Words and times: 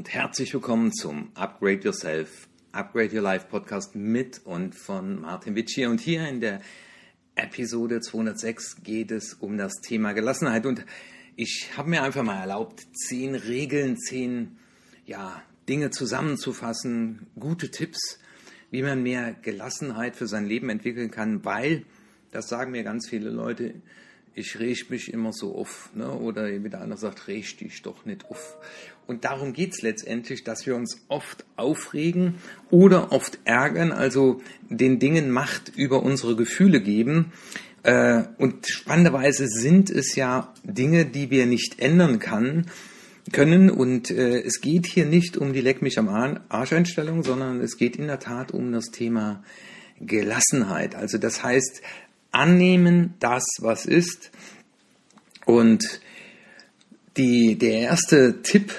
und 0.00 0.14
herzlich 0.14 0.54
willkommen 0.54 0.94
zum 0.94 1.30
Upgrade 1.34 1.80
Yourself, 1.80 2.48
Upgrade 2.72 3.14
Your 3.14 3.20
Life 3.20 3.48
Podcast 3.50 3.94
mit 3.94 4.40
und 4.46 4.74
von 4.74 5.20
Martin 5.20 5.54
Witsch 5.54 5.76
Und 5.76 6.00
hier 6.00 6.26
in 6.26 6.40
der 6.40 6.62
Episode 7.34 8.00
206 8.00 8.82
geht 8.82 9.10
es 9.10 9.34
um 9.34 9.58
das 9.58 9.74
Thema 9.82 10.14
Gelassenheit. 10.14 10.64
Und 10.64 10.86
ich 11.36 11.72
habe 11.76 11.90
mir 11.90 12.02
einfach 12.02 12.22
mal 12.22 12.40
erlaubt, 12.40 12.80
zehn 12.94 13.34
Regeln, 13.34 13.98
zehn 13.98 14.56
ja, 15.04 15.42
Dinge 15.68 15.90
zusammenzufassen, 15.90 17.26
gute 17.38 17.70
Tipps, 17.70 18.20
wie 18.70 18.82
man 18.82 19.02
mehr 19.02 19.34
Gelassenheit 19.42 20.16
für 20.16 20.26
sein 20.26 20.46
Leben 20.46 20.70
entwickeln 20.70 21.10
kann, 21.10 21.44
weil, 21.44 21.84
das 22.30 22.48
sagen 22.48 22.70
mir 22.70 22.84
ganz 22.84 23.06
viele 23.06 23.28
Leute, 23.28 23.74
ich 24.34 24.58
reg 24.58 24.90
mich 24.90 25.12
immer 25.12 25.32
so 25.32 25.54
auf. 25.54 25.90
Ne? 25.94 26.10
Oder 26.10 26.48
wie 26.62 26.70
der 26.70 26.80
andere 26.80 26.98
sagt, 26.98 27.28
reg 27.28 27.58
dich 27.58 27.82
doch 27.82 28.04
nicht 28.04 28.24
auf. 28.30 28.56
Und 29.10 29.24
darum 29.24 29.52
geht 29.52 29.72
es 29.72 29.82
letztendlich, 29.82 30.44
dass 30.44 30.66
wir 30.66 30.76
uns 30.76 31.00
oft 31.08 31.44
aufregen 31.56 32.36
oder 32.70 33.10
oft 33.10 33.40
ärgern, 33.44 33.90
also 33.90 34.40
den 34.68 35.00
Dingen 35.00 35.32
Macht 35.32 35.72
über 35.74 36.04
unsere 36.04 36.36
Gefühle 36.36 36.80
geben. 36.80 37.32
Äh, 37.82 38.22
und 38.38 38.68
spannenderweise 38.68 39.48
sind 39.48 39.90
es 39.90 40.14
ja 40.14 40.54
Dinge, 40.62 41.06
die 41.06 41.28
wir 41.28 41.46
nicht 41.46 41.80
ändern 41.80 42.20
kann, 42.20 42.66
können. 43.32 43.68
Und 43.68 44.12
äh, 44.12 44.42
es 44.42 44.60
geht 44.60 44.86
hier 44.86 45.06
nicht 45.06 45.36
um 45.36 45.54
die 45.54 45.60
Leck 45.60 45.82
mich 45.82 45.98
am 45.98 46.08
Arsch-Einstellung, 46.48 47.24
sondern 47.24 47.60
es 47.60 47.78
geht 47.78 47.96
in 47.96 48.06
der 48.06 48.20
Tat 48.20 48.52
um 48.52 48.70
das 48.70 48.92
Thema 48.92 49.42
Gelassenheit. 49.98 50.94
Also 50.94 51.18
das 51.18 51.42
heißt, 51.42 51.82
annehmen 52.30 53.14
das, 53.18 53.42
was 53.58 53.86
ist. 53.86 54.30
Und 55.46 56.00
die, 57.16 57.58
der 57.58 57.80
erste 57.80 58.42
Tipp 58.42 58.72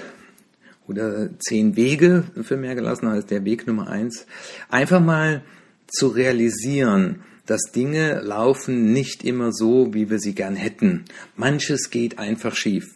oder 0.91 1.29
zehn 1.39 1.75
Wege 1.75 2.23
für 2.43 2.57
mehr 2.57 2.75
Gelassenheit 2.75 3.19
ist 3.19 3.31
der 3.31 3.45
Weg 3.45 3.65
Nummer 3.67 3.87
eins. 3.89 4.25
Einfach 4.69 5.01
mal 5.01 5.43
zu 5.87 6.07
realisieren, 6.07 7.23
dass 7.45 7.71
Dinge 7.73 8.21
laufen 8.21 8.93
nicht 8.93 9.23
immer 9.23 9.51
so, 9.51 9.93
wie 9.93 10.09
wir 10.09 10.19
sie 10.19 10.35
gern 10.35 10.55
hätten. 10.55 11.05
Manches 11.35 11.89
geht 11.89 12.19
einfach 12.19 12.55
schief. 12.55 12.93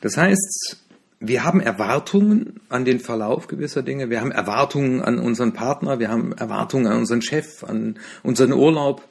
Das 0.00 0.16
heißt, 0.16 0.78
wir 1.20 1.44
haben 1.44 1.60
Erwartungen 1.60 2.60
an 2.68 2.84
den 2.84 3.00
Verlauf 3.00 3.48
gewisser 3.48 3.82
Dinge, 3.82 4.10
wir 4.10 4.20
haben 4.20 4.32
Erwartungen 4.32 5.00
an 5.02 5.18
unseren 5.18 5.52
Partner, 5.52 5.98
wir 5.98 6.08
haben 6.08 6.32
Erwartungen 6.32 6.86
an 6.86 6.98
unseren 6.98 7.22
Chef, 7.22 7.64
an 7.64 7.98
unseren 8.22 8.52
Urlaub. 8.52 9.02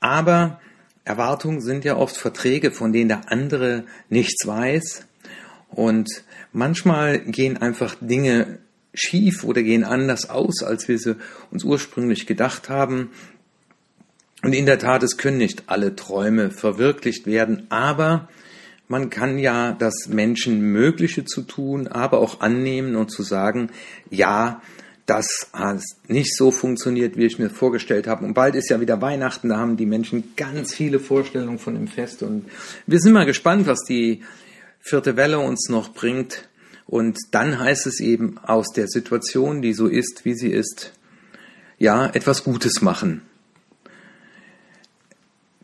Aber 0.00 0.60
Erwartungen 1.04 1.60
sind 1.60 1.84
ja 1.84 1.96
oft 1.96 2.16
Verträge, 2.16 2.70
von 2.70 2.92
denen 2.92 3.08
der 3.08 3.30
andere 3.30 3.84
nichts 4.08 4.46
weiß. 4.46 5.06
Und 5.68 6.08
manchmal 6.54 7.18
gehen 7.18 7.58
einfach 7.58 7.96
Dinge 8.00 8.58
schief 8.94 9.44
oder 9.44 9.62
gehen 9.62 9.84
anders 9.84 10.30
aus, 10.30 10.62
als 10.62 10.88
wir 10.88 10.98
sie 10.98 11.16
uns 11.50 11.64
ursprünglich 11.64 12.26
gedacht 12.26 12.68
haben. 12.68 13.10
Und 14.42 14.54
in 14.54 14.66
der 14.66 14.78
Tat, 14.78 15.02
es 15.02 15.16
können 15.16 15.38
nicht 15.38 15.64
alle 15.66 15.96
Träume 15.96 16.50
verwirklicht 16.50 17.26
werden, 17.26 17.66
aber 17.70 18.28
man 18.88 19.10
kann 19.10 19.38
ja 19.38 19.72
das 19.72 20.08
Menschen 20.08 20.60
Mögliche 20.60 21.24
zu 21.24 21.42
tun, 21.42 21.88
aber 21.88 22.18
auch 22.18 22.40
annehmen 22.40 22.96
und 22.96 23.10
zu 23.10 23.22
sagen, 23.22 23.70
ja, 24.10 24.62
das 25.06 25.48
hat 25.52 25.82
nicht 26.08 26.34
so 26.36 26.50
funktioniert, 26.50 27.16
wie 27.16 27.26
ich 27.26 27.38
mir 27.38 27.50
vorgestellt 27.50 28.06
habe. 28.06 28.24
Und 28.24 28.34
bald 28.34 28.54
ist 28.54 28.70
ja 28.70 28.80
wieder 28.80 29.00
Weihnachten, 29.02 29.48
da 29.48 29.58
haben 29.58 29.76
die 29.76 29.86
Menschen 29.86 30.34
ganz 30.36 30.74
viele 30.74 30.98
Vorstellungen 30.98 31.58
von 31.58 31.74
dem 31.74 31.88
Fest. 31.88 32.22
Und 32.22 32.46
wir 32.86 33.00
sind 33.00 33.12
mal 33.12 33.26
gespannt, 33.26 33.66
was 33.66 33.80
die 33.88 34.22
vierte 34.80 35.16
Welle 35.16 35.40
uns 35.40 35.68
noch 35.68 35.92
bringt. 35.92 36.48
Und 36.86 37.18
dann 37.30 37.58
heißt 37.58 37.86
es 37.86 38.00
eben 38.00 38.38
aus 38.38 38.72
der 38.72 38.88
Situation, 38.88 39.62
die 39.62 39.72
so 39.72 39.86
ist, 39.86 40.24
wie 40.24 40.34
sie 40.34 40.50
ist, 40.50 40.92
ja, 41.78 42.06
etwas 42.06 42.44
Gutes 42.44 42.82
machen. 42.82 43.22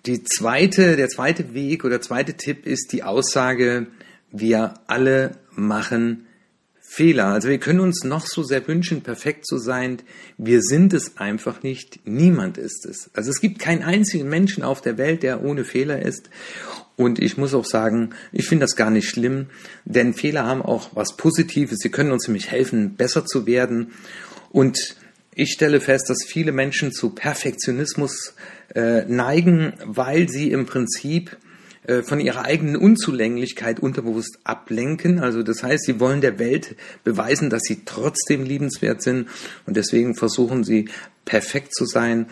Die 0.07 0.25
zweite, 0.25 0.97
der 0.97 1.09
zweite 1.09 1.53
Weg 1.53 1.85
oder 1.85 2.01
zweite 2.01 2.35
Tipp 2.35 2.67
ist 2.67 2.93
die 2.93 3.03
Aussage, 3.03 3.87
wir 4.33 4.75
alle 4.87 5.37
machen 5.53 6.27
Fehler. 6.93 7.27
Also 7.27 7.49
wir 7.49 7.59
können 7.59 7.79
uns 7.79 8.03
noch 8.03 8.27
so 8.27 8.43
sehr 8.43 8.67
wünschen, 8.67 9.03
perfekt 9.03 9.47
zu 9.47 9.59
sein. 9.59 9.99
Wir 10.39 10.61
sind 10.61 10.93
es 10.93 11.19
einfach 11.19 11.63
nicht. 11.63 12.01
Niemand 12.05 12.59
ist 12.59 12.85
es. 12.85 13.11
Also 13.15 13.31
es 13.31 13.41
gibt 13.41 13.61
keinen 13.61 13.85
einzigen 13.85 14.29
Menschen 14.29 14.65
auf 14.65 14.81
der 14.81 14.99
Welt, 14.99 15.23
der 15.23 15.45
ohne 15.45 15.63
Fehler 15.63 16.03
ist. 16.03 16.31
Und 16.97 17.21
ich 17.21 17.37
muss 17.37 17.55
auch 17.55 17.65
sagen, 17.65 18.11
ich 18.33 18.49
finde 18.49 18.65
das 18.65 18.75
gar 18.75 18.91
nicht 18.91 19.09
schlimm, 19.09 19.47
denn 19.85 20.15
Fehler 20.15 20.45
haben 20.45 20.63
auch 20.63 20.91
was 20.93 21.17
Positives. 21.17 21.79
Sie 21.81 21.91
können 21.91 22.11
uns 22.11 22.27
nämlich 22.27 22.51
helfen, 22.51 22.97
besser 22.97 23.25
zu 23.25 23.47
werden. 23.47 23.93
Und 24.51 24.97
ich 25.33 25.53
stelle 25.53 25.81
fest, 25.81 26.11
dass 26.11 26.25
viele 26.27 26.51
Menschen 26.51 26.91
zu 26.91 27.11
Perfektionismus 27.11 28.35
äh, 28.75 29.05
neigen, 29.05 29.75
weil 29.85 30.29
sie 30.29 30.51
im 30.51 30.67
Prinzip 30.67 31.37
von 32.03 32.21
ihrer 32.21 32.45
eigenen 32.45 32.77
Unzulänglichkeit 32.77 33.81
unterbewusst 33.81 34.39
ablenken. 34.45 35.21
Also 35.21 35.43
das 35.43 35.63
heißt, 35.63 35.85
sie 35.85 36.01
wollen 36.01 36.21
der 36.21 36.39
Welt 36.39 36.77
beweisen, 37.05 37.51
dass 37.51 37.63
sie 37.63 37.83
trotzdem 37.85 38.45
liebenswert 38.45 39.03
sind 39.03 39.29
und 39.67 39.77
deswegen 39.77 40.15
versuchen 40.15 40.65
sie 40.65 40.89
perfekt 41.25 41.75
zu 41.75 41.87
sein 41.87 42.27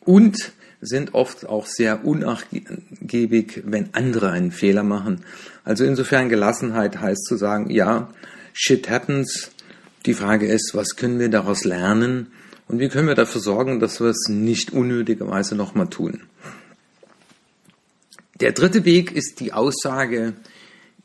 und 0.00 0.52
sind 0.80 1.14
oft 1.14 1.46
auch 1.46 1.66
sehr 1.66 2.04
unnachgiebig, 2.04 3.62
wenn 3.64 3.90
andere 3.92 4.30
einen 4.30 4.52
Fehler 4.52 4.82
machen. 4.82 5.22
Also 5.64 5.84
insofern 5.84 6.28
Gelassenheit 6.28 7.00
heißt 7.00 7.24
zu 7.24 7.36
sagen, 7.36 7.70
ja, 7.70 8.10
shit 8.52 8.88
happens. 8.88 9.50
Die 10.04 10.14
Frage 10.14 10.46
ist, 10.46 10.72
was 10.74 10.96
können 10.96 11.18
wir 11.18 11.28
daraus 11.28 11.64
lernen 11.64 12.28
und 12.68 12.78
wie 12.78 12.88
können 12.88 13.08
wir 13.08 13.14
dafür 13.14 13.40
sorgen, 13.40 13.80
dass 13.80 14.00
wir 14.00 14.08
es 14.08 14.28
nicht 14.28 14.72
unnötigerweise 14.72 15.56
nochmal 15.56 15.88
tun. 15.88 16.20
Der 18.40 18.52
dritte 18.52 18.84
Weg 18.84 19.12
ist 19.12 19.40
die 19.40 19.54
Aussage, 19.54 20.34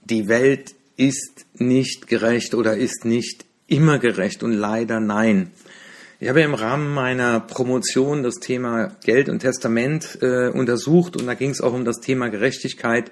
die 0.03 0.27
Welt 0.27 0.75
ist 0.97 1.45
nicht 1.53 2.07
gerecht 2.07 2.53
oder 2.53 2.75
ist 2.75 3.05
nicht 3.05 3.45
immer 3.67 3.99
gerecht 3.99 4.43
und 4.43 4.51
leider 4.51 4.99
nein. 4.99 5.51
Ich 6.19 6.27
habe 6.27 6.41
im 6.41 6.53
Rahmen 6.53 6.93
meiner 6.93 7.39
Promotion 7.39 8.21
das 8.21 8.35
Thema 8.35 8.97
Geld 9.05 9.29
und 9.29 9.39
Testament 9.39 10.17
äh, 10.21 10.49
untersucht 10.49 11.15
und 11.15 11.25
da 11.25 11.33
ging 11.33 11.51
es 11.51 11.61
auch 11.61 11.73
um 11.73 11.85
das 11.85 12.01
Thema 12.01 12.27
Gerechtigkeit. 12.27 13.09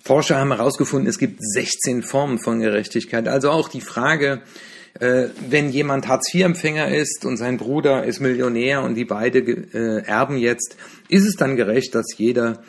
Forscher 0.00 0.38
haben 0.38 0.52
herausgefunden, 0.52 1.08
es 1.08 1.18
gibt 1.18 1.40
16 1.42 2.04
Formen 2.04 2.38
von 2.38 2.60
Gerechtigkeit. 2.60 3.26
Also 3.26 3.50
auch 3.50 3.68
die 3.68 3.80
Frage, 3.80 4.42
äh, 4.98 5.28
wenn 5.48 5.70
jemand 5.70 6.08
Hartz-IV-Empfänger 6.08 6.88
ist 6.88 7.24
und 7.24 7.36
sein 7.36 7.58
Bruder 7.58 8.04
ist 8.04 8.20
Millionär 8.20 8.82
und 8.82 8.94
die 8.94 9.04
beide 9.04 9.38
äh, 9.38 10.04
erben 10.04 10.36
jetzt, 10.36 10.76
ist 11.08 11.26
es 11.26 11.36
dann 11.36 11.56
gerecht, 11.56 11.94
dass 11.94 12.06
jeder 12.16 12.62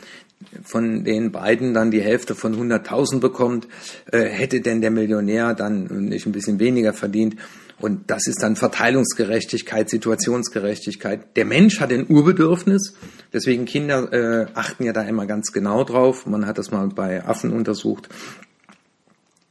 von 0.62 1.04
den 1.04 1.32
beiden 1.32 1.74
dann 1.74 1.90
die 1.90 2.02
Hälfte 2.02 2.34
von 2.34 2.54
100.000 2.54 3.20
bekommt, 3.20 3.68
äh, 4.10 4.24
hätte 4.24 4.60
denn 4.60 4.80
der 4.80 4.90
Millionär 4.90 5.54
dann 5.54 5.84
nicht 6.08 6.26
ein 6.26 6.32
bisschen 6.32 6.58
weniger 6.58 6.92
verdient? 6.92 7.36
Und 7.80 8.10
das 8.10 8.28
ist 8.28 8.42
dann 8.42 8.54
Verteilungsgerechtigkeit, 8.54 9.90
Situationsgerechtigkeit. 9.90 11.36
Der 11.36 11.44
Mensch 11.44 11.80
hat 11.80 11.92
ein 11.92 12.06
Urbedürfnis, 12.08 12.94
deswegen 13.32 13.64
Kinder 13.64 14.12
äh, 14.12 14.46
achten 14.54 14.84
ja 14.84 14.92
da 14.92 15.02
immer 15.02 15.26
ganz 15.26 15.52
genau 15.52 15.82
drauf. 15.82 16.26
Man 16.26 16.46
hat 16.46 16.58
das 16.58 16.70
mal 16.70 16.86
bei 16.88 17.24
Affen 17.24 17.52
untersucht. 17.52 18.08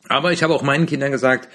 Aber 0.08 0.32
ich 0.32 0.44
habe 0.44 0.54
auch 0.54 0.64
meinen 0.64 0.86
Kindern 0.86 1.12
gesagt, 1.12 1.50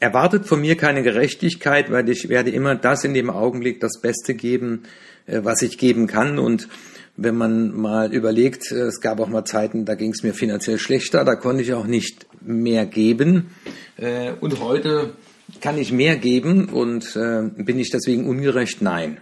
erwartet 0.00 0.46
von 0.46 0.60
mir 0.60 0.76
keine 0.76 1.02
Gerechtigkeit, 1.02 1.90
weil 1.90 2.08
ich 2.08 2.28
werde 2.28 2.50
immer 2.50 2.74
das 2.74 3.04
in 3.04 3.14
dem 3.14 3.30
Augenblick 3.30 3.80
das 3.80 4.00
Beste 4.00 4.34
geben, 4.34 4.84
äh, 5.26 5.40
was 5.42 5.62
ich 5.62 5.78
geben 5.78 6.06
kann. 6.06 6.38
Und 6.38 6.68
wenn 7.16 7.36
man 7.36 7.72
mal 7.74 8.12
überlegt, 8.12 8.70
äh, 8.70 8.82
es 8.82 9.00
gab 9.00 9.20
auch 9.20 9.28
mal 9.28 9.44
Zeiten, 9.44 9.84
da 9.84 9.94
ging 9.94 10.12
es 10.12 10.22
mir 10.22 10.34
finanziell 10.34 10.78
schlechter, 10.78 11.24
da 11.24 11.34
konnte 11.34 11.62
ich 11.62 11.72
auch 11.74 11.86
nicht 11.86 12.26
mehr 12.40 12.86
geben. 12.86 13.50
Äh, 13.96 14.32
und 14.40 14.60
heute 14.60 15.14
kann 15.60 15.78
ich 15.78 15.92
mehr 15.92 16.16
geben 16.16 16.68
und 16.68 17.14
bin 17.14 17.78
ich 17.78 17.90
deswegen 17.90 18.28
ungerecht? 18.28 18.82
Nein. 18.82 19.16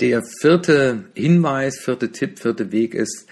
Der 0.00 0.20
vierte 0.40 1.04
Hinweis, 1.14 1.78
vierte 1.78 2.10
Tipp, 2.10 2.40
vierte 2.40 2.72
Weg 2.72 2.92
ist 2.92 3.28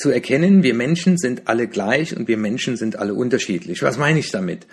zu 0.00 0.10
erkennen, 0.10 0.62
wir 0.62 0.74
Menschen 0.74 1.18
sind 1.18 1.46
alle 1.46 1.68
gleich 1.68 2.16
und 2.16 2.26
wir 2.26 2.36
Menschen 2.36 2.76
sind 2.76 2.96
alle 2.96 3.14
unterschiedlich. 3.14 3.82
Was 3.82 3.98
meine 3.98 4.18
ich 4.18 4.30
damit? 4.30 4.66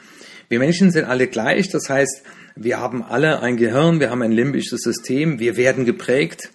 Wir 0.50 0.60
Menschen 0.60 0.92
sind 0.92 1.06
alle 1.06 1.28
gleich, 1.28 1.70
das 1.70 1.90
heißt, 1.90 2.24
wir 2.56 2.80
haben 2.80 3.04
alle 3.04 3.42
ein 3.42 3.58
Gehirn, 3.58 4.00
wir 4.00 4.10
haben 4.10 4.22
ein 4.22 4.32
limbisches 4.32 4.82
System, 4.82 5.40
wir 5.40 5.58
werden 5.58 5.86
geprägt, 5.86 6.50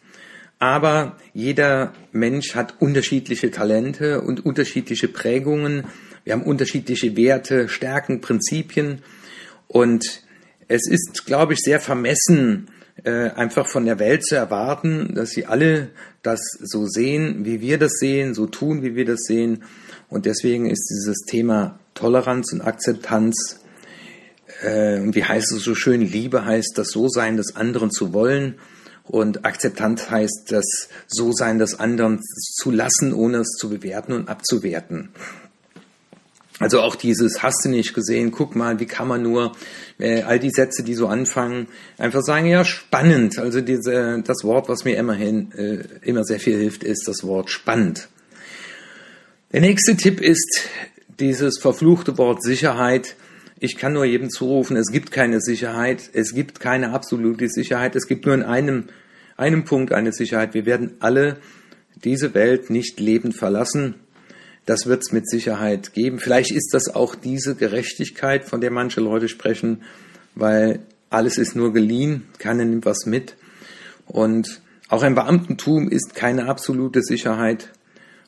aber 0.59 1.19
jeder 1.35 1.93
Mensch 2.13 2.55
hat 2.55 2.81
unterschiedliche 2.81 3.51
Talente 3.51 4.23
und 4.23 4.45
unterschiedliche 4.45 5.09
Prägungen. 5.09 5.85
Wir 6.25 6.33
haben 6.33 6.43
unterschiedliche 6.43 7.17
Werte, 7.17 7.69
Stärken, 7.69 8.21
Prinzipien 8.21 9.03
und 9.69 10.23
es 10.69 10.89
ist, 10.89 11.27
glaube 11.27 11.53
ich, 11.53 11.59
sehr 11.59 11.81
vermessen, 11.81 12.69
äh, 13.05 13.31
einfach 13.31 13.67
von 13.67 13.85
der 13.85 13.99
Welt 13.99 14.25
zu 14.25 14.37
erwarten, 14.37 15.15
dass 15.15 15.31
sie 15.31 15.47
alle 15.47 15.91
das 16.23 16.41
so 16.61 16.87
sehen, 16.87 17.45
wie 17.45 17.61
wir 17.61 17.79
das 17.79 17.93
sehen, 17.99 18.35
so 18.35 18.47
tun, 18.47 18.83
wie 18.83 18.95
wir 18.95 19.05
das 19.05 19.23
sehen. 19.23 19.65
Und 20.09 20.27
deswegen 20.27 20.67
ist 20.67 20.89
dieses 20.91 21.19
Thema 21.27 21.79
Toleranz 21.95 22.53
und 22.53 22.61
Akzeptanz, 22.61 23.61
äh, 24.63 25.01
wie 25.03 25.25
heißt 25.25 25.53
es 25.53 25.63
so 25.63 25.75
schön, 25.75 26.01
Liebe 26.01 26.45
heißt 26.45 26.73
das 26.77 26.89
So-Sein 26.89 27.37
des 27.37 27.57
anderen 27.57 27.91
zu 27.91 28.13
wollen 28.13 28.57
und 29.05 29.45
Akzeptanz 29.45 30.11
heißt 30.11 30.47
das 30.51 30.89
So-Sein 31.07 31.59
des 31.59 31.79
anderen 31.79 32.21
zu 32.23 32.71
lassen, 32.71 33.13
ohne 33.13 33.39
es 33.39 33.57
zu 33.59 33.69
bewerten 33.69 34.13
und 34.13 34.29
abzuwerten. 34.29 35.11
Also 36.63 36.81
auch 36.81 36.95
dieses 36.95 37.43
hast 37.43 37.65
du 37.65 37.71
nicht 37.71 37.93
gesehen, 37.93 38.31
guck 38.31 38.55
mal, 38.55 38.79
wie 38.79 38.87
kann 38.87 39.09
man 39.09 39.21
nur 39.21 39.51
äh, 39.99 40.23
all 40.23 40.39
die 40.39 40.51
Sätze, 40.51 40.85
die 40.85 40.95
so 40.95 41.09
anfangen, 41.09 41.67
einfach 41.99 42.23
sagen, 42.23 42.47
ja, 42.47 42.65
spannend. 42.65 43.41
Also 43.41 43.61
diese, 43.61 44.23
das 44.25 44.45
Wort, 44.45 44.69
was 44.69 44.85
mir 44.85 44.97
immerhin 44.97 45.51
äh, 45.53 45.83
immer 46.03 46.23
sehr 46.23 46.39
viel 46.39 46.57
hilft, 46.57 46.85
ist 46.85 47.09
das 47.09 47.25
Wort 47.25 47.51
spannend. 47.51 48.09
Der 49.53 49.61
nächste 49.61 49.97
Tipp 49.97 50.21
ist 50.21 50.69
dieses 51.19 51.59
verfluchte 51.59 52.17
Wort 52.17 52.45
Sicherheit. 52.45 53.17
Ich 53.59 53.77
kann 53.77 53.95
nur 53.95 54.05
jedem 54.05 54.31
zurufen, 54.31 54.77
es 54.77 54.93
gibt 54.93 55.11
keine 55.11 55.41
Sicherheit, 55.41 56.11
es 56.13 56.33
gibt 56.33 56.61
keine 56.61 56.93
absolute 56.93 57.49
Sicherheit, 57.49 57.97
es 57.97 58.07
gibt 58.07 58.25
nur 58.25 58.37
in 58.37 58.45
einem, 58.45 58.85
einem 59.37 59.65
Punkt 59.65 59.93
eine 59.93 60.13
Sicherheit. 60.13 60.55
Wir 60.55 60.65
werden 60.65 60.93
alle 61.01 61.39
diese 62.05 62.35
Welt 62.35 62.71
nicht 62.71 63.01
lebend 63.01 63.37
verlassen. 63.37 63.97
Das 64.67 64.87
wird 64.87 65.03
es 65.03 65.13
mit 65.13 65.29
Sicherheit 65.29 65.93
geben. 65.93 66.19
Vielleicht 66.19 66.53
ist 66.53 66.71
das 66.73 66.89
auch 66.95 67.15
diese 67.15 67.57
Gerechtigkeit, 67.57 68.45
von 68.45 68.61
der 68.61 68.71
manche 68.71 69.01
Leute 69.01 69.29
sprechen, 69.29 69.83
weil 70.35 70.81
alles 71.11 71.37
ist 71.37 71.57
nur 71.57 71.73
geliehen, 71.73 72.29
keiner 72.39 72.65
nimmt 72.65 72.87
was 72.87 73.07
mit. 73.07 73.37
Und 74.07 74.61
auch 74.89 75.03
ein 75.03 75.15
Beamtentum 75.15 75.89
ist 75.89 76.15
keine 76.15 76.47
absolute 76.47 77.03
Sicherheit. 77.03 77.71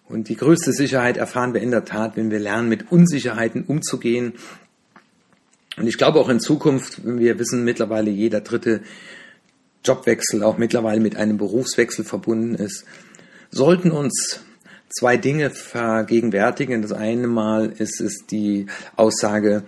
Und 0.09 0.29
die 0.29 0.37
größte 0.37 0.73
Sicherheit 0.73 1.17
erfahren 1.17 1.55
wir 1.55 1.61
in 1.61 1.71
der 1.71 1.85
Tat, 1.85 2.17
wenn 2.17 2.31
wir 2.31 2.41
lernen, 2.41 2.69
mit 2.69 2.91
Unsicherheiten 2.91 3.65
umzugehen. 3.65 4.35
Und 5.77 5.87
ich 5.87 5.99
glaube 5.99 6.21
auch 6.21 6.29
in 6.29 6.41
Zukunft, 6.41 7.01
wir 7.05 7.39
wissen 7.39 7.65
mittlerweile, 7.65 8.11
jeder 8.11 8.41
dritte 8.41 8.83
Jobwechsel 9.85 10.43
auch 10.43 10.59
mittlerweile 10.59 11.01
mit 11.01 11.17
einem 11.17 11.37
Berufswechsel 11.37 12.05
verbunden 12.05 12.55
ist, 12.55 12.85
sollten 13.51 13.91
uns 13.91 14.41
zwei 14.89 15.17
Dinge 15.17 15.51
vergegenwärtigen. 15.51 16.83
Das 16.83 16.93
eine 16.93 17.27
Mal 17.27 17.73
ist 17.77 18.01
es 18.01 18.27
die 18.27 18.67
Aussage, 18.97 19.65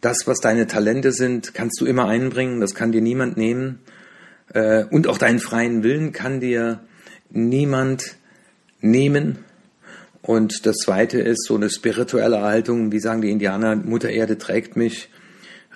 das, 0.00 0.26
was 0.26 0.38
deine 0.38 0.66
Talente 0.66 1.12
sind, 1.12 1.54
kannst 1.54 1.80
du 1.80 1.86
immer 1.86 2.06
einbringen, 2.06 2.60
das 2.60 2.74
kann 2.74 2.92
dir 2.92 3.00
niemand 3.00 3.36
nehmen. 3.36 3.80
Äh, 4.52 4.84
und 4.84 5.08
auch 5.08 5.18
deinen 5.18 5.40
freien 5.40 5.82
Willen 5.82 6.12
kann 6.12 6.40
dir 6.40 6.80
niemand 7.30 8.16
nehmen. 8.80 9.38
Und 10.22 10.66
das 10.66 10.76
zweite 10.76 11.20
ist 11.20 11.46
so 11.46 11.56
eine 11.56 11.70
spirituelle 11.70 12.42
Haltung, 12.42 12.92
wie 12.92 13.00
sagen 13.00 13.22
die 13.22 13.30
Indianer, 13.30 13.76
Mutter 13.76 14.10
Erde 14.10 14.38
trägt 14.38 14.76
mich 14.76 15.10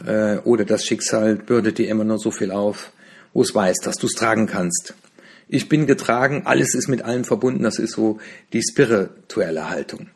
äh, 0.06 0.37
oder 0.38 0.64
das 0.64 0.85
Schicksal 0.85 1.37
bürdet 1.37 1.79
dir 1.79 1.88
immer 1.88 2.05
nur 2.05 2.19
so 2.19 2.31
viel 2.31 2.53
auf, 2.53 2.93
wo 3.32 3.43
es 3.43 3.55
weiß, 3.55 3.79
dass 3.79 3.97
du 3.97 4.06
es 4.06 4.12
tragen 4.12 4.47
kannst 4.47 4.94
ich 5.52 5.69
bin 5.69 5.87
getragen, 5.87 6.43
alles 6.46 6.75
ist 6.75 6.88
mit 6.88 7.02
allem 7.02 7.25
verbunden, 7.25 7.62
das 7.62 7.78
ist 7.78 7.93
so 7.93 8.19
die 8.54 8.62
spirituelle 8.62 9.69
Haltung. 9.69 10.08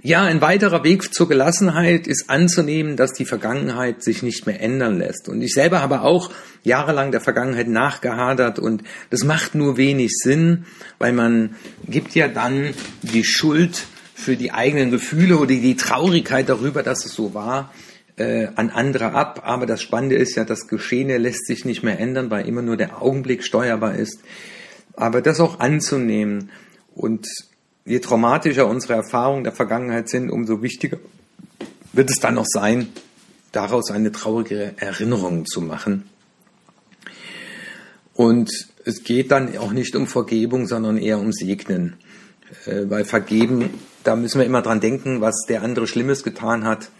Ja, 0.00 0.22
ein 0.22 0.40
weiterer 0.40 0.84
Weg 0.84 1.12
zur 1.12 1.28
Gelassenheit 1.28 2.06
ist 2.06 2.30
anzunehmen, 2.30 2.96
dass 2.96 3.12
die 3.12 3.24
Vergangenheit 3.24 4.02
sich 4.02 4.22
nicht 4.22 4.46
mehr 4.46 4.60
ändern 4.60 4.98
lässt. 4.98 5.28
Und 5.28 5.42
ich 5.42 5.54
selber 5.54 5.80
habe 5.80 6.02
auch 6.02 6.30
jahrelang 6.62 7.10
der 7.10 7.20
Vergangenheit 7.20 7.68
nachgehadert 7.68 8.58
und 8.58 8.82
das 9.10 9.24
macht 9.24 9.54
nur 9.54 9.76
wenig 9.76 10.12
Sinn, 10.12 10.64
weil 10.98 11.12
man 11.12 11.56
gibt 11.88 12.14
ja 12.14 12.28
dann 12.28 12.74
die 13.02 13.24
Schuld 13.24 13.84
für 14.14 14.36
die 14.36 14.52
eigenen 14.52 14.92
Gefühle 14.92 15.36
oder 15.36 15.48
die 15.48 15.76
Traurigkeit 15.76 16.48
darüber, 16.48 16.84
dass 16.84 17.04
es 17.04 17.12
so 17.12 17.34
war, 17.34 17.72
äh, 18.16 18.48
an 18.54 18.70
andere 18.70 19.12
ab. 19.12 19.42
Aber 19.44 19.66
das 19.66 19.82
Spannende 19.82 20.16
ist 20.16 20.34
ja, 20.34 20.44
das 20.44 20.68
Geschehene 20.68 21.18
lässt 21.18 21.46
sich 21.46 21.64
nicht 21.64 21.82
mehr 21.82 21.98
ändern, 21.98 22.30
weil 22.30 22.46
immer 22.46 22.62
nur 22.62 22.76
der 22.76 23.02
Augenblick 23.02 23.44
steuerbar 23.44 23.94
ist. 23.94 24.20
Aber 24.94 25.22
das 25.22 25.40
auch 25.40 25.60
anzunehmen 25.60 26.50
und 26.94 27.26
je 27.84 27.98
traumatischer 27.98 28.66
unsere 28.66 28.94
Erfahrungen 28.94 29.44
der 29.44 29.52
Vergangenheit 29.52 30.08
sind, 30.08 30.30
umso 30.30 30.62
wichtiger 30.62 30.98
wird 31.92 32.10
es 32.10 32.20
dann 32.20 32.34
noch 32.34 32.46
sein, 32.46 32.88
daraus 33.52 33.90
eine 33.90 34.12
traurige 34.12 34.74
Erinnerung 34.76 35.46
zu 35.46 35.60
machen. 35.60 36.08
Und 38.14 38.50
es 38.84 39.04
geht 39.04 39.30
dann 39.30 39.56
auch 39.56 39.72
nicht 39.72 39.96
um 39.96 40.06
Vergebung, 40.06 40.66
sondern 40.66 40.98
eher 40.98 41.18
um 41.18 41.32
Segnen. 41.32 41.96
Äh, 42.66 42.90
weil 42.90 43.04
Vergeben, 43.04 43.70
da 44.04 44.16
müssen 44.16 44.38
wir 44.38 44.46
immer 44.46 44.62
dran 44.62 44.80
denken, 44.80 45.20
was 45.20 45.44
der 45.48 45.62
andere 45.62 45.86
Schlimmes 45.86 46.22
getan 46.22 46.64
hat. 46.64 46.90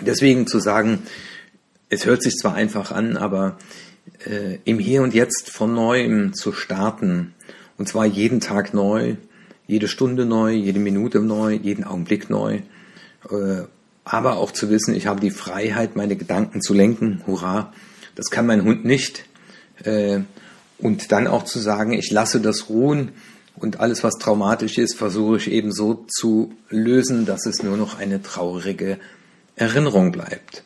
Deswegen 0.00 0.46
zu 0.46 0.58
sagen, 0.58 1.02
es 1.88 2.06
hört 2.06 2.22
sich 2.22 2.34
zwar 2.36 2.54
einfach 2.54 2.90
an, 2.92 3.16
aber 3.16 3.58
äh, 4.26 4.58
im 4.64 4.78
Hier 4.78 5.02
und 5.02 5.14
Jetzt 5.14 5.50
von 5.50 5.74
neuem 5.74 6.32
zu 6.32 6.52
starten, 6.52 7.34
und 7.78 7.88
zwar 7.88 8.06
jeden 8.06 8.40
Tag 8.40 8.74
neu, 8.74 9.16
jede 9.66 9.88
Stunde 9.88 10.24
neu, 10.24 10.52
jede 10.52 10.78
Minute 10.78 11.20
neu, 11.20 11.52
jeden 11.52 11.84
Augenblick 11.84 12.30
neu, 12.30 12.60
äh, 13.30 13.62
aber 14.04 14.36
auch 14.36 14.50
zu 14.50 14.70
wissen, 14.70 14.94
ich 14.94 15.06
habe 15.06 15.20
die 15.20 15.30
Freiheit, 15.30 15.94
meine 15.94 16.16
Gedanken 16.16 16.60
zu 16.60 16.74
lenken, 16.74 17.22
hurra, 17.26 17.72
das 18.14 18.30
kann 18.30 18.46
mein 18.46 18.64
Hund 18.64 18.84
nicht. 18.84 19.24
Äh, 19.84 20.20
und 20.78 21.12
dann 21.12 21.28
auch 21.28 21.44
zu 21.44 21.60
sagen, 21.60 21.92
ich 21.92 22.10
lasse 22.10 22.40
das 22.40 22.68
ruhen 22.68 23.12
und 23.54 23.78
alles, 23.78 24.02
was 24.02 24.14
traumatisch 24.14 24.78
ist, 24.78 24.96
versuche 24.96 25.36
ich 25.36 25.50
eben 25.50 25.72
so 25.72 26.04
zu 26.08 26.52
lösen, 26.68 27.24
dass 27.24 27.46
es 27.46 27.62
nur 27.62 27.76
noch 27.76 27.98
eine 27.98 28.22
traurige 28.22 28.98
Erinnerung 29.62 30.12
bleibt. 30.12 30.64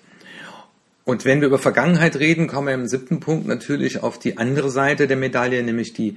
Und 1.04 1.25
wenn 1.25 1.40
wir 1.40 1.46
über 1.46 1.58
Vergangenheit 1.58 2.16
reden, 2.16 2.48
kommen 2.48 2.66
wir 2.66 2.75
im 2.75 2.88
siebten 2.88 3.20
Punkt 3.20 3.46
natürlich 3.46 4.02
auf 4.02 4.19
die 4.19 4.38
andere 4.38 4.70
Seite 4.70 5.06
der 5.06 5.16
Medaille, 5.16 5.62
nämlich 5.62 5.93
die 5.93 6.16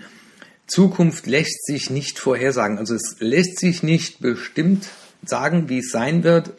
Zukunft 0.65 1.27
lässt 1.27 1.65
sich 1.65 1.89
nicht 1.89 2.17
vorhersagen. 2.17 2.77
Also 2.77 2.95
es 2.95 3.17
lässt 3.19 3.59
sich 3.59 3.83
nicht 3.83 4.19
bestimmt 4.19 4.87
sagen, 5.23 5.69
wie 5.69 5.79
es 5.79 5.91
sein 5.91 6.23
wird. 6.23 6.53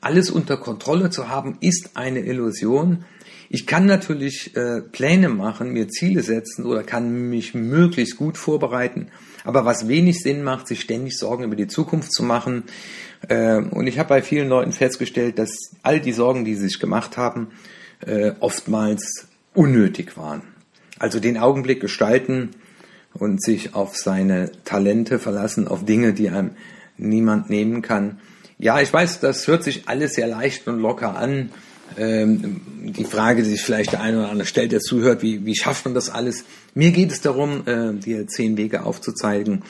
Alles 0.00 0.30
unter 0.30 0.56
Kontrolle 0.56 1.10
zu 1.10 1.28
haben, 1.28 1.58
ist 1.60 1.90
eine 1.94 2.20
Illusion. 2.20 3.04
Ich 3.48 3.66
kann 3.66 3.86
natürlich 3.86 4.56
äh, 4.56 4.80
Pläne 4.80 5.28
machen, 5.28 5.72
mir 5.72 5.88
Ziele 5.88 6.22
setzen 6.22 6.64
oder 6.64 6.82
kann 6.82 7.30
mich 7.30 7.54
möglichst 7.54 8.16
gut 8.16 8.36
vorbereiten. 8.36 9.08
Aber 9.44 9.64
was 9.64 9.86
wenig 9.86 10.20
Sinn 10.20 10.42
macht, 10.42 10.66
sich 10.66 10.80
ständig 10.80 11.16
Sorgen 11.16 11.44
über 11.44 11.54
die 11.54 11.68
Zukunft 11.68 12.12
zu 12.12 12.24
machen, 12.24 12.64
ähm, 13.28 13.70
und 13.70 13.86
ich 13.86 13.98
habe 13.98 14.08
bei 14.08 14.22
vielen 14.22 14.48
Leuten 14.48 14.72
festgestellt, 14.72 15.38
dass 15.38 15.50
all 15.82 16.00
die 16.00 16.12
Sorgen, 16.12 16.44
die 16.44 16.54
sie 16.54 16.68
sich 16.68 16.80
gemacht 16.80 17.16
haben, 17.16 17.48
äh, 18.04 18.32
oftmals 18.40 19.26
unnötig 19.54 20.16
waren. 20.16 20.42
Also 20.98 21.20
den 21.20 21.38
Augenblick 21.38 21.80
gestalten 21.80 22.50
und 23.14 23.42
sich 23.42 23.74
auf 23.74 23.96
seine 23.96 24.52
Talente 24.64 25.18
verlassen, 25.18 25.68
auf 25.68 25.84
Dinge, 25.84 26.12
die 26.12 26.28
einem 26.28 26.52
niemand 26.96 27.50
nehmen 27.50 27.82
kann. 27.82 28.20
Ja, 28.58 28.80
ich 28.80 28.92
weiß, 28.92 29.20
das 29.20 29.46
hört 29.46 29.64
sich 29.64 29.88
alles 29.88 30.14
sehr 30.14 30.26
leicht 30.26 30.66
und 30.68 30.80
locker 30.80 31.16
an. 31.16 31.50
Ähm, 31.98 32.60
die 32.96 33.04
Frage, 33.04 33.42
die 33.42 33.50
sich 33.50 33.62
vielleicht 33.62 33.92
der 33.92 34.00
eine 34.00 34.18
oder 34.18 34.30
andere 34.30 34.46
stellt, 34.46 34.72
der 34.72 34.80
zuhört, 34.80 35.22
wie, 35.22 35.46
wie 35.46 35.56
schafft 35.56 35.84
man 35.84 35.94
das 35.94 36.10
alles? 36.10 36.44
Mir 36.74 36.90
geht 36.90 37.10
es 37.10 37.20
darum, 37.20 37.66
äh, 37.66 37.94
dir 37.94 38.26
zehn 38.26 38.56
Wege 38.56 38.84
aufzuzeigen, 38.84 39.62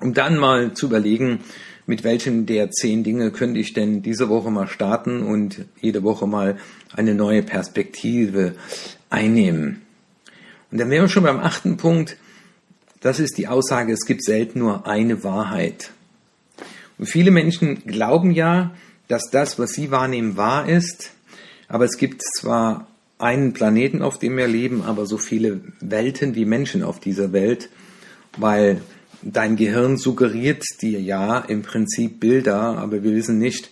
um 0.00 0.14
dann 0.14 0.38
mal 0.38 0.74
zu 0.74 0.86
überlegen, 0.86 1.40
mit 1.86 2.04
welchen 2.04 2.46
der 2.46 2.70
zehn 2.70 3.04
Dinge 3.04 3.30
könnte 3.30 3.60
ich 3.60 3.72
denn 3.72 4.02
diese 4.02 4.28
Woche 4.28 4.50
mal 4.50 4.66
starten 4.66 5.22
und 5.22 5.66
jede 5.80 6.02
Woche 6.02 6.26
mal 6.26 6.58
eine 6.94 7.14
neue 7.14 7.42
Perspektive 7.42 8.54
einnehmen. 9.08 9.82
Und 10.70 10.78
dann 10.78 10.90
wären 10.90 11.04
wir 11.04 11.08
schon 11.08 11.22
beim 11.22 11.38
achten 11.38 11.76
Punkt. 11.76 12.16
Das 13.00 13.20
ist 13.20 13.38
die 13.38 13.46
Aussage, 13.46 13.92
es 13.92 14.04
gibt 14.04 14.24
selten 14.24 14.58
nur 14.58 14.86
eine 14.86 15.22
Wahrheit. 15.22 15.92
Und 16.98 17.06
viele 17.06 17.30
Menschen 17.30 17.84
glauben 17.84 18.32
ja, 18.32 18.74
dass 19.06 19.30
das, 19.30 19.58
was 19.58 19.72
sie 19.72 19.90
wahrnehmen, 19.90 20.36
wahr 20.36 20.68
ist. 20.68 21.12
Aber 21.68 21.84
es 21.84 21.96
gibt 21.96 22.22
zwar 22.22 22.86
einen 23.18 23.52
Planeten, 23.52 24.02
auf 24.02 24.18
dem 24.18 24.36
wir 24.36 24.46
leben, 24.46 24.82
aber 24.82 25.06
so 25.06 25.18
viele 25.18 25.60
Welten 25.80 26.34
wie 26.34 26.44
Menschen 26.44 26.82
auf 26.82 27.00
dieser 27.00 27.32
Welt, 27.32 27.70
weil 28.36 28.82
dein 29.22 29.56
Gehirn 29.56 29.96
suggeriert 29.96 30.62
dir 30.82 31.00
ja 31.00 31.38
im 31.38 31.62
Prinzip 31.62 32.20
Bilder, 32.20 32.78
aber 32.78 33.02
wir 33.02 33.14
wissen 33.14 33.38
nicht, 33.38 33.70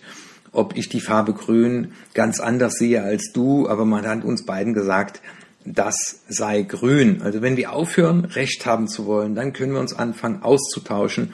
ob 0.53 0.77
ich 0.77 0.89
die 0.89 1.01
Farbe 1.01 1.35
grün 1.35 1.93
ganz 2.15 2.41
anders 2.41 2.75
sehe 2.75 3.03
als 3.03 3.33
du, 3.33 3.69
aber 3.69 3.85
man 3.85 4.07
hat 4.07 4.25
uns 4.25 4.47
beiden 4.47 4.73
gesagt, 4.73 5.21
das 5.65 6.23
sei 6.29 6.63
grün. 6.63 7.23
Also 7.23 7.43
wenn 7.43 7.57
wir 7.57 7.73
aufhören, 7.73 8.25
Recht 8.25 8.67
haben 8.67 8.87
zu 8.87 9.07
wollen, 9.07 9.35
dann 9.35 9.53
können 9.53 9.73
wir 9.73 9.81
uns 9.81 9.95
anfangen 9.95 10.43
auszutauschen. 10.43 11.33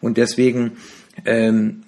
Und 0.00 0.16
deswegen 0.16 0.72
ähm, 1.24 1.82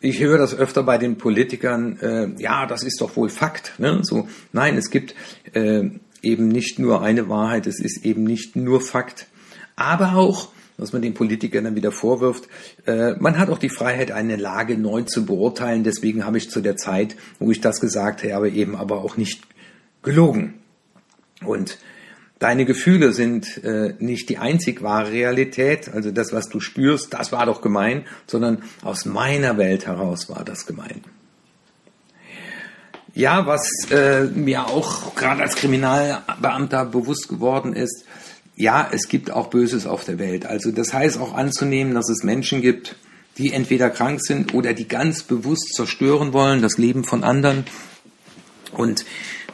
ich 0.00 0.20
höre 0.20 0.38
das 0.38 0.54
öfter 0.54 0.82
bei 0.82 0.98
den 0.98 1.18
Politikern, 1.18 1.98
äh, 2.00 2.28
ja, 2.40 2.66
das 2.66 2.82
ist 2.82 3.00
doch 3.00 3.16
wohl 3.16 3.28
Fakt. 3.28 3.78
Ne? 3.78 4.00
So, 4.02 4.28
nein, 4.52 4.76
es 4.76 4.90
gibt 4.90 5.14
äh, 5.52 5.90
eben 6.22 6.48
nicht 6.48 6.78
nur 6.78 7.02
eine 7.02 7.28
Wahrheit, 7.28 7.66
es 7.66 7.80
ist 7.80 8.04
eben 8.04 8.24
nicht 8.24 8.56
nur 8.56 8.80
Fakt. 8.80 9.26
Aber 9.76 10.14
auch, 10.14 10.50
was 10.76 10.92
man 10.92 11.02
den 11.02 11.14
Politikern 11.14 11.64
dann 11.64 11.76
wieder 11.76 11.92
vorwirft, 11.92 12.48
äh, 12.86 13.14
man 13.18 13.38
hat 13.38 13.50
auch 13.50 13.58
die 13.58 13.68
Freiheit, 13.68 14.12
eine 14.12 14.36
Lage 14.36 14.78
neu 14.78 15.02
zu 15.02 15.26
beurteilen. 15.26 15.82
Deswegen 15.82 16.24
habe 16.24 16.38
ich 16.38 16.50
zu 16.50 16.60
der 16.60 16.76
Zeit, 16.76 17.16
wo 17.40 17.50
ich 17.50 17.60
das 17.60 17.80
gesagt 17.80 18.22
habe, 18.22 18.50
eben 18.50 18.76
aber 18.76 18.98
auch 18.98 19.16
nicht 19.16 19.42
gelogen. 20.02 20.54
Und 21.44 21.78
deine 22.38 22.64
Gefühle 22.64 23.12
sind 23.12 23.62
äh, 23.64 23.94
nicht 23.98 24.28
die 24.28 24.38
einzig 24.38 24.82
wahre 24.82 25.10
Realität, 25.10 25.88
also 25.88 26.10
das, 26.10 26.32
was 26.32 26.48
du 26.48 26.60
spürst, 26.60 27.14
das 27.14 27.32
war 27.32 27.46
doch 27.46 27.62
gemein, 27.62 28.04
sondern 28.26 28.62
aus 28.82 29.04
meiner 29.04 29.58
Welt 29.58 29.86
heraus 29.86 30.28
war 30.28 30.44
das 30.44 30.66
gemein. 30.66 31.02
Ja, 33.14 33.46
was 33.46 33.68
äh, 33.90 34.24
mir 34.24 34.68
auch 34.68 35.14
gerade 35.16 35.42
als 35.42 35.56
Kriminalbeamter 35.56 36.84
bewusst 36.84 37.28
geworden 37.28 37.72
ist, 37.72 38.04
ja, 38.54 38.88
es 38.92 39.08
gibt 39.08 39.30
auch 39.30 39.48
Böses 39.48 39.86
auf 39.86 40.04
der 40.04 40.18
Welt. 40.18 40.46
Also 40.46 40.70
das 40.70 40.92
heißt 40.92 41.18
auch 41.18 41.34
anzunehmen, 41.34 41.94
dass 41.94 42.08
es 42.08 42.22
Menschen 42.22 42.60
gibt, 42.60 42.96
die 43.38 43.52
entweder 43.52 43.88
krank 43.88 44.20
sind 44.20 44.52
oder 44.52 44.74
die 44.74 44.88
ganz 44.88 45.22
bewusst 45.22 45.74
zerstören 45.74 46.32
wollen, 46.32 46.60
das 46.60 46.76
Leben 46.76 47.04
von 47.04 47.24
anderen. 47.24 47.64
Und 48.72 49.04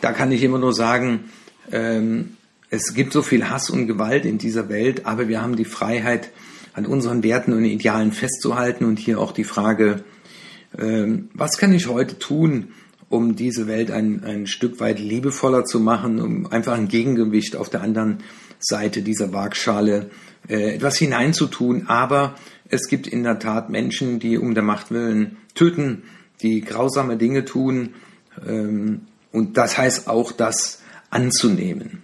da 0.00 0.12
kann 0.12 0.32
ich 0.32 0.42
immer 0.42 0.58
nur 0.58 0.74
sagen, 0.74 1.30
ähm, 1.70 2.36
es 2.74 2.94
gibt 2.94 3.12
so 3.12 3.22
viel 3.22 3.48
Hass 3.48 3.70
und 3.70 3.86
Gewalt 3.86 4.24
in 4.24 4.38
dieser 4.38 4.68
Welt, 4.68 5.06
aber 5.06 5.28
wir 5.28 5.40
haben 5.40 5.56
die 5.56 5.64
Freiheit, 5.64 6.30
an 6.74 6.86
unseren 6.86 7.22
Werten 7.22 7.52
und 7.52 7.64
Idealen 7.64 8.12
festzuhalten. 8.12 8.84
Und 8.84 8.98
hier 8.98 9.20
auch 9.20 9.32
die 9.32 9.44
Frage, 9.44 10.04
ähm, 10.76 11.30
was 11.32 11.56
kann 11.56 11.72
ich 11.72 11.86
heute 11.86 12.18
tun, 12.18 12.72
um 13.08 13.36
diese 13.36 13.68
Welt 13.68 13.90
ein, 13.90 14.24
ein 14.24 14.46
Stück 14.46 14.80
weit 14.80 14.98
liebevoller 14.98 15.64
zu 15.64 15.78
machen, 15.78 16.20
um 16.20 16.46
einfach 16.50 16.74
ein 16.74 16.88
Gegengewicht 16.88 17.56
auf 17.56 17.70
der 17.70 17.82
anderen 17.82 18.18
Seite 18.58 19.02
dieser 19.02 19.32
Waagschale 19.32 20.10
äh, 20.48 20.74
etwas 20.74 20.98
hineinzutun. 20.98 21.86
Aber 21.86 22.34
es 22.68 22.88
gibt 22.88 23.06
in 23.06 23.22
der 23.22 23.38
Tat 23.38 23.70
Menschen, 23.70 24.18
die 24.18 24.36
um 24.36 24.54
der 24.54 24.64
Macht 24.64 24.90
willen 24.90 25.36
töten, 25.54 26.02
die 26.42 26.60
grausame 26.60 27.16
Dinge 27.16 27.44
tun. 27.44 27.90
Ähm, 28.44 29.02
und 29.30 29.56
das 29.56 29.78
heißt 29.78 30.08
auch, 30.08 30.32
das 30.32 30.82
anzunehmen. 31.10 32.03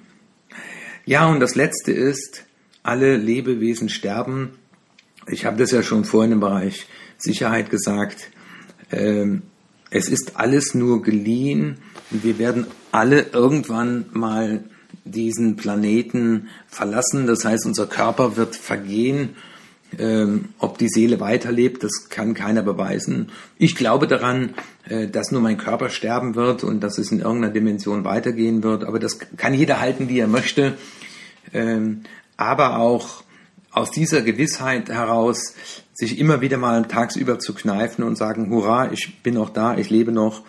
Ja, 1.10 1.26
und 1.26 1.40
das 1.40 1.56
Letzte 1.56 1.90
ist, 1.90 2.44
alle 2.84 3.16
Lebewesen 3.16 3.88
sterben. 3.88 4.50
Ich 5.26 5.44
habe 5.44 5.56
das 5.56 5.72
ja 5.72 5.82
schon 5.82 6.04
vorhin 6.04 6.30
im 6.30 6.38
Bereich 6.38 6.86
Sicherheit 7.18 7.68
gesagt. 7.68 8.30
Ähm, 8.92 9.42
es 9.90 10.08
ist 10.08 10.36
alles 10.36 10.72
nur 10.72 11.02
geliehen 11.02 11.78
und 12.12 12.22
wir 12.22 12.38
werden 12.38 12.68
alle 12.92 13.22
irgendwann 13.32 14.04
mal 14.12 14.62
diesen 15.04 15.56
Planeten 15.56 16.46
verlassen. 16.68 17.26
Das 17.26 17.44
heißt, 17.44 17.66
unser 17.66 17.88
Körper 17.88 18.36
wird 18.36 18.54
vergehen 18.54 19.30
ähm, 19.98 20.50
ob 20.58 20.78
die 20.78 20.88
Seele 20.88 21.20
weiterlebt, 21.20 21.82
das 21.82 22.08
kann 22.08 22.34
keiner 22.34 22.62
beweisen. 22.62 23.30
Ich 23.58 23.74
glaube 23.74 24.06
daran, 24.06 24.54
äh, 24.88 25.08
dass 25.08 25.32
nur 25.32 25.40
mein 25.40 25.58
Körper 25.58 25.90
sterben 25.90 26.34
wird 26.34 26.62
und 26.62 26.80
dass 26.80 26.98
es 26.98 27.10
in 27.10 27.20
irgendeiner 27.20 27.52
Dimension 27.52 28.04
weitergehen 28.04 28.62
wird. 28.62 28.84
Aber 28.84 28.98
das 28.98 29.18
kann 29.36 29.54
jeder 29.54 29.80
halten, 29.80 30.08
wie 30.08 30.20
er 30.20 30.28
möchte. 30.28 30.74
Ähm, 31.52 32.02
aber 32.36 32.78
auch 32.78 33.24
aus 33.72 33.90
dieser 33.90 34.22
Gewissheit 34.22 34.88
heraus, 34.88 35.54
sich 35.94 36.18
immer 36.18 36.40
wieder 36.40 36.56
mal 36.56 36.86
tagsüber 36.86 37.38
zu 37.38 37.54
kneifen 37.54 38.04
und 38.04 38.16
sagen, 38.16 38.50
hurra, 38.50 38.92
ich 38.92 39.22
bin 39.22 39.34
noch 39.34 39.50
da, 39.50 39.76
ich 39.76 39.90
lebe 39.90 40.12
noch 40.12 40.42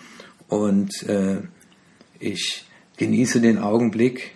und 0.48 1.04
äh, 1.04 1.38
ich 2.20 2.66
genieße 2.98 3.42
den 3.42 3.58
Augenblick 3.58 4.36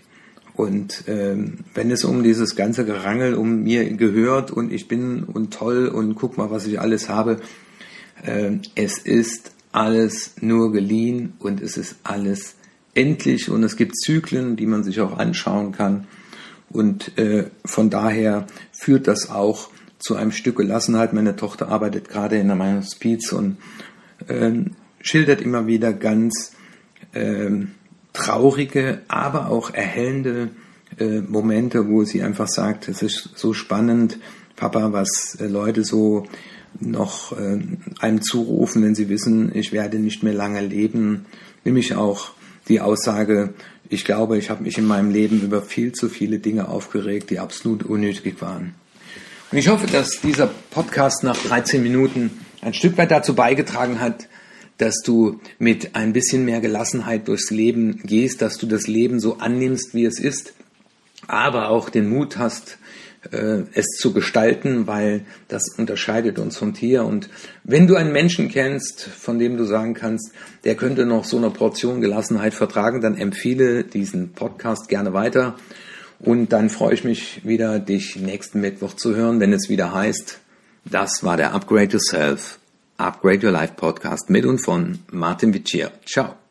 und 0.55 1.03
ähm, 1.07 1.59
wenn 1.73 1.91
es 1.91 2.03
um 2.03 2.23
dieses 2.23 2.55
ganze 2.55 2.85
Gerangel 2.85 3.35
um 3.35 3.63
mir 3.63 3.85
gehört 3.95 4.51
und 4.51 4.71
ich 4.71 4.87
bin 4.87 5.23
und 5.23 5.53
toll 5.53 5.87
und 5.87 6.15
guck 6.15 6.37
mal, 6.37 6.49
was 6.49 6.65
ich 6.65 6.79
alles 6.79 7.09
habe, 7.09 7.41
äh, 8.23 8.51
es 8.75 8.97
ist 8.97 9.51
alles 9.71 10.35
nur 10.39 10.71
geliehen 10.71 11.33
und 11.39 11.61
es 11.61 11.75
ist 11.75 11.97
alles 12.03 12.55
endlich 12.93 13.49
und 13.49 13.63
es 13.63 13.75
gibt 13.75 13.97
Zyklen, 13.97 14.55
die 14.55 14.65
man 14.65 14.83
sich 14.83 15.01
auch 15.01 15.17
anschauen 15.17 15.73
kann. 15.73 16.07
Und 16.75 17.17
äh, 17.17 17.45
von 17.63 17.89
daher 17.89 18.45
führt 18.71 19.07
das 19.07 19.29
auch 19.29 19.69
zu 19.97 20.15
einem 20.15 20.31
Stück 20.31 20.57
Gelassenheit. 20.57 21.13
Meine 21.13 21.35
Tochter 21.35 21.69
arbeitet 21.69 22.09
gerade 22.09 22.37
in 22.37 22.47
meinem 22.47 22.83
Speech 22.83 23.33
und 23.33 23.57
äh, 24.27 24.51
schildert 24.99 25.41
immer 25.41 25.67
wieder 25.67 25.93
ganz 25.93 26.53
äh, 27.13 27.49
traurige, 28.13 29.01
aber 29.07 29.49
auch 29.49 29.73
erhellende 29.73 30.49
äh, 30.99 31.21
Momente, 31.21 31.87
wo 31.87 32.03
sie 32.03 32.21
einfach 32.21 32.47
sagt, 32.47 32.87
es 32.87 33.01
ist 33.01 33.31
so 33.35 33.53
spannend, 33.53 34.19
Papa, 34.55 34.93
was 34.93 35.37
äh, 35.39 35.47
Leute 35.47 35.83
so 35.83 36.27
noch 36.79 37.37
äh, 37.37 37.59
einem 37.99 38.21
zurufen, 38.21 38.83
wenn 38.83 38.95
sie 38.95 39.09
wissen, 39.09 39.51
ich 39.53 39.71
werde 39.71 39.99
nicht 39.99 40.23
mehr 40.23 40.33
lange 40.33 40.61
leben. 40.61 41.25
Nämlich 41.63 41.95
auch 41.95 42.31
die 42.67 42.81
Aussage, 42.81 43.53
ich 43.89 44.05
glaube, 44.05 44.37
ich 44.37 44.49
habe 44.49 44.63
mich 44.63 44.77
in 44.77 44.85
meinem 44.85 45.11
Leben 45.11 45.41
über 45.41 45.61
viel 45.61 45.91
zu 45.91 46.09
viele 46.09 46.39
Dinge 46.39 46.67
aufgeregt, 46.67 47.29
die 47.29 47.39
absolut 47.39 47.83
unnötig 47.83 48.41
waren. 48.41 48.75
Und 49.51 49.57
ich 49.57 49.67
hoffe, 49.67 49.87
dass 49.87 50.21
dieser 50.21 50.47
Podcast 50.71 51.23
nach 51.23 51.37
13 51.37 51.81
Minuten 51.81 52.31
ein 52.61 52.73
Stück 52.73 52.97
weit 52.97 53.11
dazu 53.11 53.35
beigetragen 53.35 53.99
hat, 53.99 54.27
dass 54.77 55.01
du 55.01 55.39
mit 55.59 55.95
ein 55.95 56.13
bisschen 56.13 56.45
mehr 56.45 56.59
Gelassenheit 56.59 57.27
durchs 57.27 57.51
Leben 57.51 58.01
gehst, 58.03 58.41
dass 58.41 58.57
du 58.57 58.67
das 58.67 58.87
Leben 58.87 59.19
so 59.19 59.37
annimmst, 59.37 59.93
wie 59.93 60.05
es 60.05 60.19
ist, 60.19 60.53
aber 61.27 61.69
auch 61.69 61.89
den 61.89 62.09
Mut 62.09 62.37
hast, 62.37 62.77
äh, 63.31 63.63
es 63.73 63.85
zu 63.97 64.13
gestalten, 64.13 64.87
weil 64.87 65.25
das 65.47 65.63
unterscheidet 65.77 66.39
uns 66.39 66.57
vom 66.57 66.73
Tier. 66.73 67.05
Und 67.05 67.29
wenn 67.63 67.87
du 67.87 67.95
einen 67.95 68.11
Menschen 68.11 68.49
kennst, 68.49 69.01
von 69.03 69.39
dem 69.39 69.57
du 69.57 69.63
sagen 69.65 69.93
kannst, 69.93 70.31
der 70.63 70.75
könnte 70.75 71.05
noch 71.05 71.25
so 71.25 71.37
eine 71.37 71.49
Portion 71.49 72.01
Gelassenheit 72.01 72.53
vertragen, 72.53 73.01
dann 73.01 73.17
empfehle 73.17 73.83
diesen 73.83 74.33
Podcast 74.33 74.89
gerne 74.89 75.13
weiter. 75.13 75.55
Und 76.19 76.53
dann 76.53 76.69
freue 76.69 76.93
ich 76.93 77.03
mich 77.03 77.41
wieder, 77.45 77.79
dich 77.79 78.15
nächsten 78.15 78.61
Mittwoch 78.61 78.93
zu 78.93 79.15
hören, 79.15 79.39
wenn 79.39 79.53
es 79.53 79.69
wieder 79.69 79.93
heißt, 79.93 80.39
das 80.85 81.23
war 81.23 81.35
der 81.35 81.53
Upgrade 81.53 81.93
Yourself 81.93 82.59
Upgrade 82.97 83.45
Your 83.45 83.51
Life 83.51 83.73
Podcast 83.75 84.29
mit 84.29 84.45
und 84.45 84.59
von 84.59 84.99
Martin 85.11 85.53
Vicia. 85.53 85.91
Ciao. 86.05 86.44